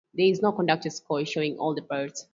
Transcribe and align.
There 0.15 0.25
is 0.25 0.41
no 0.41 0.51
conductor's 0.51 0.95
score 0.95 1.23
showing 1.25 1.59
all 1.59 1.75
the 1.75 1.83
parts. 1.83 2.25